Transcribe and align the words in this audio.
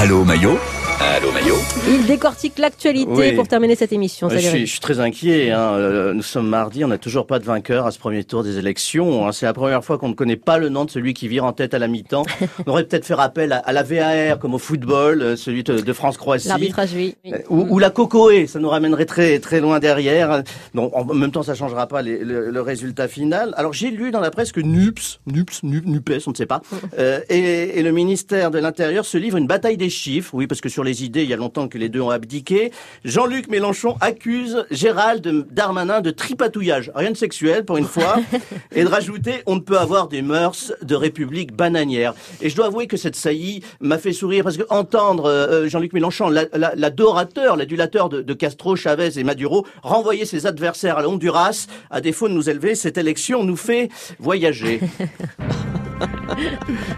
Allô 0.00 0.24
Maillot 0.24 0.60
Allô 1.00 1.30
Maillot 1.30 1.54
Il 1.88 2.06
décortique 2.06 2.58
l'actualité 2.58 3.08
Oui. 3.10 3.32
pour 3.32 3.46
terminer 3.46 3.76
cette 3.76 3.92
émission. 3.92 4.28
Je 4.28 4.36
suis, 4.38 4.46
Eric. 4.48 4.66
je 4.66 4.70
suis 4.72 4.80
très 4.80 4.98
inquiet. 4.98 5.52
hein. 5.52 5.74
Euh, 5.74 6.12
Nous 6.12 6.22
sommes 6.22 6.48
mardi, 6.48 6.84
on 6.84 6.88
n'a 6.88 6.98
toujours 6.98 7.26
pas 7.26 7.38
de 7.38 7.44
vainqueur 7.44 7.86
à 7.86 7.92
ce 7.92 7.98
premier 8.00 8.24
tour 8.24 8.42
des 8.42 8.58
élections. 8.58 9.26
hein. 9.26 9.32
C'est 9.32 9.46
la 9.46 9.52
première 9.52 9.84
fois 9.84 9.96
qu'on 9.98 10.08
ne 10.08 10.14
connaît 10.14 10.36
pas 10.36 10.58
le 10.58 10.68
nom 10.70 10.84
de 10.84 10.90
celui 10.90 11.14
qui 11.14 11.28
vire 11.28 11.44
en 11.44 11.52
tête 11.52 11.72
à 11.74 11.78
la 11.78 11.86
mi-temps. 11.86 12.24
On 12.66 12.70
aurait 12.72 12.84
peut-être 12.84 13.04
fait 13.06 13.14
appel 13.18 13.52
à, 13.52 13.58
à 13.58 13.72
la 13.72 13.82
VAR 13.84 14.38
comme 14.40 14.54
au 14.54 14.58
football, 14.58 15.22
euh, 15.22 15.36
celui 15.36 15.62
de, 15.62 15.78
de 15.80 15.92
France-Croatie. 15.92 16.48
L'arbitrage, 16.48 16.90
oui. 16.94 17.14
Euh, 17.26 17.38
Ou, 17.48 17.66
ou 17.74 17.78
la 17.78 17.90
Cocoé, 17.90 18.46
ça 18.48 18.58
nous 18.58 18.68
ramènerait 18.68 19.06
très 19.06 19.38
très 19.38 19.60
loin 19.60 19.78
derrière. 19.78 20.42
Donc 20.74 20.90
en 20.96 21.04
même 21.04 21.30
temps, 21.30 21.42
ça 21.44 21.54
changera 21.54 21.86
pas 21.86 22.02
les- 22.02 22.24
le, 22.24 22.50
le 22.50 22.60
résultat 22.60 23.06
final. 23.08 23.54
Alors 23.56 23.72
j'ai 23.72 23.90
lu 23.90 24.10
dans 24.10 24.20
la 24.20 24.30
presse 24.30 24.50
que 24.52 24.60
NUPS, 24.60 25.20
NUPS, 25.26 25.62
Nu- 25.62 25.82
NUPES, 25.84 26.26
on 26.26 26.30
ne 26.32 26.36
sait 26.36 26.46
pas, 26.46 26.60
euh, 26.98 27.20
et, 27.28 27.78
et 27.78 27.82
le 27.82 27.92
ministère 27.92 28.50
de 28.50 28.58
l'Intérieur 28.58 29.04
se 29.04 29.16
livre 29.16 29.36
une 29.36 29.46
bataille 29.46 29.76
des 29.76 29.90
chiffres. 29.90 30.30
Oui, 30.34 30.46
parce 30.48 30.60
que 30.60 30.68
sur 30.68 30.84
les 30.84 30.87
idées, 30.92 31.22
il 31.22 31.28
y 31.30 31.32
a 31.32 31.36
longtemps 31.36 31.68
que 31.68 31.78
les 31.78 31.88
deux 31.88 32.00
ont 32.00 32.10
abdiqué. 32.10 32.72
Jean-Luc 33.04 33.48
Mélenchon 33.48 33.96
accuse 34.00 34.64
Gérald 34.70 35.46
Darmanin 35.50 36.00
de 36.00 36.10
tripatouillage, 36.10 36.90
rien 36.94 37.10
de 37.10 37.16
sexuel 37.16 37.64
pour 37.64 37.76
une 37.76 37.84
fois, 37.86 38.16
et 38.74 38.82
de 38.84 38.88
rajouter 38.88 39.42
on 39.46 39.56
ne 39.56 39.60
peut 39.60 39.78
avoir 39.78 40.08
des 40.08 40.22
mœurs 40.22 40.72
de 40.82 40.94
république 40.94 41.52
bananière. 41.54 42.14
Et 42.40 42.50
je 42.50 42.56
dois 42.56 42.66
avouer 42.66 42.86
que 42.86 42.96
cette 42.96 43.16
saillie 43.16 43.62
m'a 43.80 43.98
fait 43.98 44.12
sourire 44.12 44.44
parce 44.44 44.56
que 44.56 44.64
entendre 44.70 45.26
euh, 45.26 45.68
Jean-Luc 45.68 45.92
Mélenchon, 45.92 46.28
la- 46.28 46.46
la- 46.54 46.74
l'adorateur, 46.74 47.56
l'adulateur 47.56 48.08
de, 48.08 48.22
de 48.22 48.34
Castro, 48.34 48.76
Chavez 48.76 49.18
et 49.18 49.24
Maduro, 49.24 49.66
renvoyer 49.82 50.24
ses 50.24 50.46
adversaires 50.46 50.98
à 50.98 51.02
la 51.02 51.08
Honduras, 51.08 51.66
à 51.90 52.00
défaut 52.00 52.28
de 52.28 52.34
nous 52.34 52.48
élever, 52.50 52.74
cette 52.74 52.98
élection 52.98 53.44
nous 53.44 53.56
fait 53.56 53.88
voyager. 54.18 54.80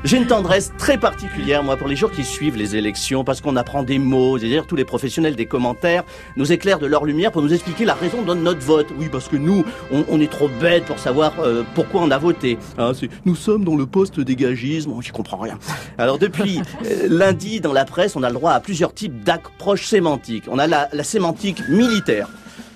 J'ai 0.04 0.16
une 0.16 0.26
tendresse 0.26 0.72
très 0.78 0.98
particulière, 0.98 1.62
moi, 1.62 1.76
pour 1.76 1.88
les 1.88 1.96
jours 1.96 2.10
qui 2.10 2.24
suivent 2.24 2.56
les 2.56 2.76
élections, 2.76 3.24
parce 3.24 3.40
qu'on 3.40 3.56
apprend 3.56 3.82
des 3.82 3.98
mots, 3.98 4.38
c'est-à-dire 4.38 4.66
tous 4.66 4.76
les 4.76 4.84
professionnels 4.84 5.36
des 5.36 5.46
commentaires 5.46 6.04
nous 6.36 6.52
éclairent 6.52 6.78
de 6.78 6.86
leur 6.86 7.04
lumière 7.04 7.32
pour 7.32 7.42
nous 7.42 7.52
expliquer 7.52 7.84
la 7.84 7.94
raison 7.94 8.22
de 8.22 8.34
notre 8.34 8.60
vote. 8.60 8.88
Oui, 8.98 9.08
parce 9.10 9.28
que 9.28 9.36
nous, 9.36 9.64
on, 9.90 10.20
est 10.20 10.30
trop 10.30 10.48
bêtes 10.48 10.84
pour 10.84 10.98
savoir 10.98 11.32
euh, 11.40 11.62
pourquoi 11.74 12.02
on 12.02 12.10
a 12.10 12.18
voté. 12.18 12.58
C'est, 12.94 13.08
nous 13.24 13.34
sommes 13.34 13.64
dans 13.64 13.76
le 13.76 13.86
post-dégagisme, 13.86 14.92
oh, 14.94 15.00
j'y 15.00 15.10
comprends 15.10 15.38
rien. 15.38 15.58
Alors 15.98 16.18
depuis 16.18 16.60
euh, 16.86 17.06
lundi, 17.08 17.60
dans 17.60 17.72
la 17.72 17.84
presse, 17.84 18.16
on 18.16 18.22
a 18.22 18.28
le 18.28 18.34
droit 18.34 18.52
à 18.52 18.60
plusieurs 18.60 18.94
types 18.94 19.22
d'approches 19.24 19.86
sémantiques. 19.86 20.44
On 20.48 20.58
a 20.58 20.66
la 20.66 21.04
sémantique 21.04 21.66
militaire. 21.68 22.28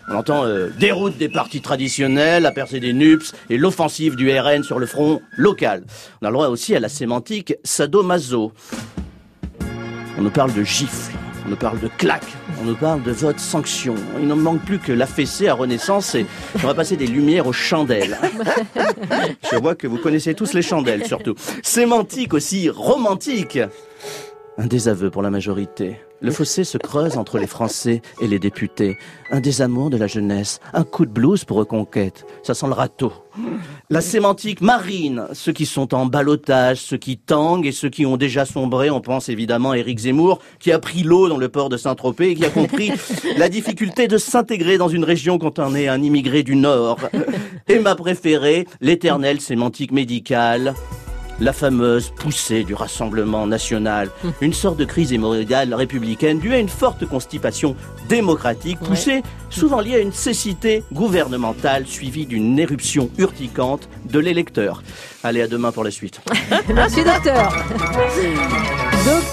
On 0.08 0.16
entend 0.16 0.44
euh, 0.44 0.68
déroute 0.78 1.16
des 1.16 1.28
partis 1.28 1.60
traditionnels, 1.60 2.42
la 2.42 2.52
percée 2.52 2.78
des 2.78 2.92
NUPS 2.92 3.32
et 3.48 3.56
l'offensive 3.56 4.16
du 4.16 4.30
RN 4.30 4.62
sur 4.62 4.78
le 4.78 4.86
front 4.86 5.22
local. 5.36 5.84
On 6.20 6.26
a 6.26 6.30
le 6.30 6.34
droit 6.34 6.48
aussi 6.48 6.74
à 6.74 6.80
la 6.80 6.88
sémantique 6.90 7.54
sadomaso. 7.64 8.52
On 10.18 10.22
nous 10.22 10.30
parle 10.30 10.52
de 10.52 10.62
gifles, 10.62 11.12
on 11.46 11.50
nous 11.50 11.56
parle 11.56 11.80
de 11.80 11.88
claques, 11.88 12.34
on 12.60 12.64
nous 12.64 12.76
parle 12.76 13.02
de 13.02 13.12
vote 13.12 13.38
sanction. 13.38 13.94
Il 14.20 14.28
ne 14.28 14.34
manque 14.34 14.60
plus 14.60 14.78
que 14.78 14.92
la 14.92 15.06
fessée 15.06 15.48
à 15.48 15.54
Renaissance 15.54 16.14
et 16.14 16.26
on 16.62 16.66
va 16.66 16.74
passer 16.74 16.96
des 16.96 17.06
lumières 17.06 17.46
aux 17.46 17.52
chandelles. 17.52 18.18
Je 19.50 19.56
vois 19.56 19.74
que 19.74 19.86
vous 19.86 19.98
connaissez 19.98 20.34
tous 20.34 20.52
les 20.52 20.62
chandelles 20.62 21.06
surtout. 21.06 21.34
Sémantique 21.62 22.34
aussi 22.34 22.68
romantique. 22.68 23.58
Un 24.58 24.66
désaveu 24.66 25.10
pour 25.10 25.22
la 25.22 25.30
majorité. 25.30 25.96
Le 26.20 26.30
fossé 26.30 26.64
se 26.64 26.78
creuse 26.78 27.18
entre 27.18 27.38
les 27.38 27.46
Français 27.46 28.00
et 28.20 28.26
les 28.26 28.38
députés. 28.38 28.96
Un 29.30 29.40
désamour 29.40 29.90
de 29.90 29.96
la 29.96 30.06
jeunesse. 30.06 30.60
Un 30.72 30.84
coup 30.84 31.04
de 31.04 31.10
blues 31.10 31.44
pour 31.44 31.58
reconquête. 31.58 32.24
Ça 32.42 32.54
sent 32.54 32.66
le 32.66 32.72
râteau. 32.72 33.12
La 33.90 34.00
sémantique 34.00 34.60
marine. 34.60 35.26
Ceux 35.32 35.52
qui 35.52 35.66
sont 35.66 35.92
en 35.92 36.06
balotage, 36.06 36.78
ceux 36.78 36.96
qui 36.96 37.18
tanguent 37.18 37.66
et 37.66 37.72
ceux 37.72 37.90
qui 37.90 38.06
ont 38.06 38.16
déjà 38.16 38.46
sombré. 38.46 38.90
On 38.90 39.00
pense 39.00 39.28
évidemment 39.28 39.72
à 39.72 39.78
Éric 39.78 39.98
Zemmour, 39.98 40.38
qui 40.60 40.72
a 40.72 40.78
pris 40.78 41.02
l'eau 41.02 41.28
dans 41.28 41.36
le 41.36 41.48
port 41.48 41.68
de 41.68 41.76
Saint-Tropez 41.76 42.30
et 42.30 42.34
qui 42.36 42.44
a 42.44 42.50
compris 42.50 42.92
la 43.36 43.48
difficulté 43.48 44.08
de 44.08 44.16
s'intégrer 44.16 44.78
dans 44.78 44.88
une 44.88 45.04
région 45.04 45.38
quand 45.38 45.58
on 45.58 45.74
est 45.74 45.88
un 45.88 46.02
immigré 46.02 46.42
du 46.42 46.56
Nord. 46.56 46.98
Et 47.68 47.80
ma 47.80 47.96
préférée, 47.96 48.66
l'éternelle 48.80 49.40
sémantique 49.40 49.92
médicale. 49.92 50.74
La 51.40 51.52
fameuse 51.52 52.10
poussée 52.10 52.64
du 52.64 52.74
Rassemblement 52.74 53.46
national, 53.46 54.10
une 54.40 54.52
sorte 54.52 54.76
de 54.76 54.84
crise 54.84 55.12
hémorroïdale 55.12 55.74
républicaine 55.74 56.38
due 56.38 56.54
à 56.54 56.58
une 56.58 56.68
forte 56.68 57.06
constipation 57.06 57.74
démocratique, 58.08 58.78
poussée 58.78 59.22
souvent 59.50 59.80
liée 59.80 59.96
à 59.96 60.00
une 60.00 60.12
cécité 60.12 60.84
gouvernementale 60.92 61.86
suivie 61.86 62.26
d'une 62.26 62.58
éruption 62.58 63.10
urticante 63.18 63.88
de 64.04 64.18
l'électeur. 64.18 64.82
Allez, 65.22 65.42
à 65.42 65.48
demain 65.48 65.72
pour 65.72 65.84
la 65.84 65.90
suite. 65.90 66.20
Merci, 66.74 67.02
docteur. 67.02 67.52
Docteur 69.04 69.22